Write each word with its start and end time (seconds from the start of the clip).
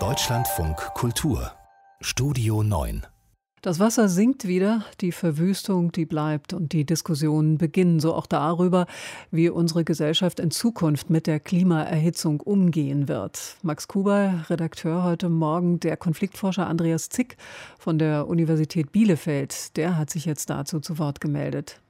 Deutschlandfunk 0.00 0.76
Kultur 0.94 1.52
Studio 2.00 2.64
9 2.64 3.06
das 3.62 3.78
Wasser 3.78 4.08
sinkt 4.10 4.48
wieder, 4.48 4.84
die 5.00 5.12
Verwüstung, 5.12 5.90
die 5.90 6.04
bleibt 6.04 6.52
und 6.52 6.72
die 6.72 6.84
Diskussionen 6.84 7.56
beginnen 7.56 7.98
so 7.98 8.12
auch 8.12 8.26
darüber, 8.26 8.86
wie 9.30 9.48
unsere 9.48 9.84
Gesellschaft 9.84 10.38
in 10.38 10.50
Zukunft 10.50 11.08
mit 11.08 11.26
der 11.26 11.40
Klimaerhitzung 11.40 12.40
umgehen 12.40 13.08
wird. 13.08 13.56
Max 13.62 13.88
Kuber, 13.88 14.44
Redakteur 14.50 15.04
heute 15.04 15.30
Morgen, 15.30 15.80
der 15.80 15.96
Konfliktforscher 15.96 16.66
Andreas 16.66 17.08
Zick 17.08 17.38
von 17.78 17.98
der 17.98 18.26
Universität 18.26 18.92
Bielefeld, 18.92 19.76
der 19.78 19.96
hat 19.96 20.10
sich 20.10 20.26
jetzt 20.26 20.50
dazu 20.50 20.80
zu 20.80 20.98
Wort 20.98 21.22
gemeldet. 21.22 21.80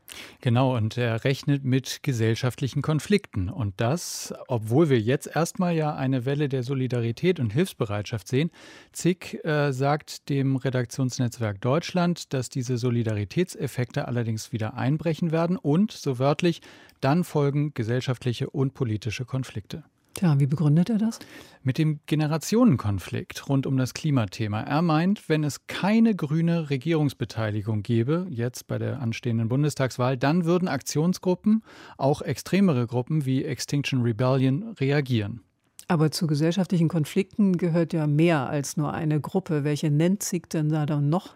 Genau, 0.41 0.77
und 0.77 0.97
er 0.97 1.25
rechnet 1.25 1.65
mit 1.65 2.03
gesellschaftlichen 2.03 2.83
Konflikten. 2.83 3.49
Und 3.49 3.81
das, 3.81 4.35
obwohl 4.49 4.89
wir 4.89 5.01
jetzt 5.01 5.35
erstmal 5.35 5.75
ja 5.75 5.95
eine 5.95 6.25
Welle 6.25 6.49
der 6.49 6.63
Solidarität 6.63 7.41
und 7.41 7.53
Hilfsbereitschaft 7.53 8.29
sehen. 8.29 8.51
Zick 8.93 9.45
äh, 9.45 9.73
sagt 9.73 10.29
dem 10.29 10.57
Redaktionsnetzwerk 10.57 11.61
Deutschland, 11.61 12.33
dass 12.33 12.49
diese 12.49 12.79
Solidaritätseffekte 12.79 14.07
allerdings 14.09 14.53
wieder 14.53 14.75
einbrechen 14.75 15.33
werden 15.33 15.57
und, 15.57 15.93
so 15.93 16.19
wörtlich, 16.19 16.61
dann 17.01 17.25
folgen 17.25 17.75
gesellschaftliche 17.75 18.51
und 18.51 18.75
politische 18.75 19.25
Konflikte. 19.25 19.85
Tja, 20.15 20.39
wie 20.39 20.47
begründet 20.47 20.91
er 20.91 20.99
das? 20.99 21.19
Mit 21.65 21.77
dem 21.77 21.99
Generationenkonflikt 22.07 23.49
rund 23.49 23.67
um 23.67 23.77
das 23.77 23.95
Klimathema. 23.95 24.61
Er 24.61 24.81
meint, 24.81 25.29
wenn 25.29 25.43
es 25.43 25.67
keine 25.67 26.15
grüne 26.15 26.71
Regierungsbeteiligung 26.71 27.83
gäbe, 27.83 28.27
jetzt 28.31 28.69
bei 28.69 28.79
der 28.79 29.01
anstehenden 29.01 29.49
Bundestagswahl, 29.49 30.17
dann 30.17 30.45
würden 30.45 30.69
Aktionsgruppen, 30.69 31.65
auch 31.99 32.23
extremere 32.23 32.87
Gruppen 32.87 33.27
wie 33.27 33.45
Extinction 33.45 34.03
Rebellion, 34.03 34.75
reagieren. 34.79 35.41
Aber 35.89 36.11
zu 36.13 36.29
gesellschaftlichen 36.29 36.89
Konflikten 36.89 37.59
gehört 37.59 37.93
ja 37.93 38.07
mehr 38.07 38.49
als 38.49 38.77
nur 38.77 38.93
eine 38.93 39.21
Gruppe. 39.21 39.65
Welche 39.65 39.91
nennt 39.91 40.23
sich 40.23 40.45
denn 40.45 40.69
da 40.69 40.87
dann 40.87 41.09
noch? 41.09 41.35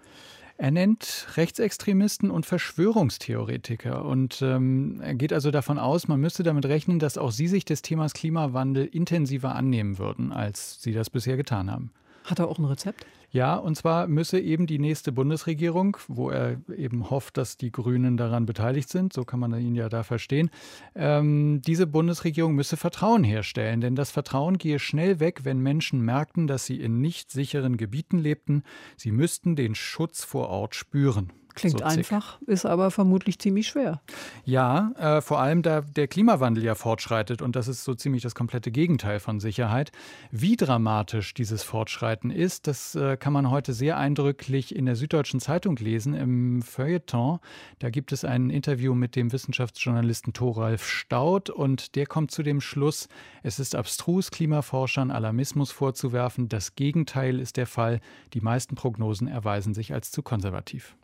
Er 0.61 0.73
nennt 0.73 1.29
Rechtsextremisten 1.37 2.33
und 2.33 2.45
Verschwörungstheoretiker. 2.45 4.05
Und 4.05 4.43
ähm, 4.43 5.01
er 5.01 5.15
geht 5.15 5.33
also 5.33 5.53
davon 5.53 5.79
aus, 5.79 6.09
man 6.09 6.21
müsste 6.21 6.43
damit 6.43 6.67
rechnen, 6.67 6.99
dass 6.99 7.17
auch 7.17 7.31
sie 7.31 7.47
sich 7.47 7.65
des 7.65 7.81
Themas 7.81 8.13
Klimawandel 8.13 8.85
intensiver 8.87 9.55
annehmen 9.55 9.99
würden, 9.99 10.33
als 10.33 10.83
sie 10.83 10.93
das 10.93 11.11
bisher 11.11 11.37
getan 11.37 11.71
haben. 11.71 11.93
Hat 12.29 12.39
er 12.39 12.49
auch 12.49 12.59
ein 12.59 12.67
Rezept? 12.67 13.07
Ja, 13.31 13.57
und 13.57 13.75
zwar 13.75 14.07
müsse 14.07 14.39
eben 14.39 14.67
die 14.67 14.79
nächste 14.79 15.13
Bundesregierung, 15.13 15.97
wo 16.09 16.31
er 16.31 16.61
eben 16.77 17.09
hofft, 17.09 17.39
dass 17.39 17.57
die 17.57 17.73
Grünen 17.73 18.19
daran 18.19 18.45
beteiligt 18.45 18.91
sind, 18.91 19.13
so 19.15 19.25
kann 19.25 19.41
man 19.41 19.59
ihn 19.59 19.75
ja 19.75 19.89
da 19.89 20.03
verstehen, 20.03 20.51
ähm, 20.95 21.63
diese 21.67 21.87
Bundesregierung 21.87 22.55
müsse 22.55 22.77
Vertrauen 22.77 23.25
herstellen. 23.25 23.81
Denn 23.81 23.97
das 23.97 24.11
Vertrauen 24.11 24.59
gehe 24.59 24.79
schnell 24.79 25.21
weg, 25.21 25.41
wenn 25.45 25.59
Menschen 25.59 26.03
merkten, 26.03 26.47
dass 26.47 26.67
sie 26.67 26.81
in 26.81 27.01
nicht 27.01 27.31
sicheren 27.31 27.79
Gebieten 27.79 28.19
lebten. 28.19 28.63
Sie 28.97 29.13
müssten 29.13 29.57
den 29.57 29.75
Schutz 29.75 30.25
vor 30.25 30.49
Ort 30.49 30.75
spüren. 30.75 31.33
Klingt 31.55 31.79
so 31.79 31.85
einfach, 31.85 32.41
ist 32.43 32.67
aber 32.67 32.91
vermutlich 32.91 33.39
ziemlich 33.39 33.69
schwer. 33.69 34.01
Ja, 34.45 34.93
äh, 34.99 35.21
vor 35.21 35.41
allem 35.41 35.63
da 35.63 35.81
der 35.81 36.07
Klimawandel 36.07 36.65
ja 36.65 36.75
fortschreitet 36.75 37.43
und 37.43 37.57
das 37.57 37.69
ist 37.69 37.85
so 37.85 37.95
ziemlich 37.95 38.23
das 38.23 38.35
komplette 38.35 38.71
Gegenteil 38.71 39.19
von 39.19 39.41
Sicherheit. 39.41 39.91
Wie 40.31 40.57
dramatisch 40.57 41.35
dieses 41.35 41.63
Fortschreiten 41.63 42.31
ist, 42.31 42.67
das 42.67 42.95
äh, 42.95 43.17
kann 43.17 43.33
man 43.33 43.51
heute 43.51 43.73
sehr 43.73 43.97
eindrücklich 43.97 44.75
in 44.75 44.87
der 44.87 44.97
Süddeutschen 44.97 45.41
Zeitung 45.41 45.77
lesen, 45.77 46.15
im 46.15 46.63
Feuilleton. 46.63 47.41
Da 47.79 47.91
gibt 47.91 48.13
es 48.13 48.25
ein 48.25 48.51
Interview 48.51 48.95
mit 48.95 49.17
dem 49.17 49.33
Wissenschaftsjournalisten 49.33 50.33
Thoralf 50.33 50.87
Staud 50.87 51.51
und 51.51 51.97
der 51.97 52.07
kommt 52.07 52.31
zu 52.31 52.43
dem 52.43 52.61
Schluss, 52.61 53.09
es 53.43 53.59
ist 53.59 53.75
abstrus, 53.75 54.31
Klimaforschern 54.31 55.11
Alarmismus 55.11 55.73
vorzuwerfen. 55.73 56.49
Das 56.49 56.75
Gegenteil 56.75 57.41
ist 57.41 57.57
der 57.57 57.67
Fall. 57.67 58.01
Die 58.35 58.41
meisten 58.41 58.75
Prognosen 58.75 59.29
erweisen 59.29 59.75
sich 59.75 59.93
als 59.93 60.11
zu 60.11 60.23
konservativ. 60.23 60.97